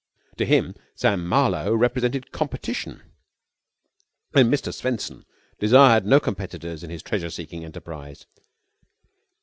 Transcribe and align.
To 0.37 0.47
him 0.47 0.73
Sam 0.95 1.27
Marlowe 1.27 1.75
represented 1.75 2.31
Competition, 2.31 3.03
and 4.33 4.51
Mr. 4.51 4.73
Swenson 4.73 5.25
desired 5.59 6.07
no 6.07 6.19
competitors 6.19 6.83
in 6.83 6.89
his 6.89 7.03
treasure 7.03 7.29
seeking 7.29 7.63
enterprise. 7.63 8.25